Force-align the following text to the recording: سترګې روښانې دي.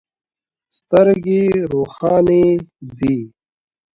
سترګې 0.77 1.43
روښانې 1.71 2.45
دي. 2.97 3.17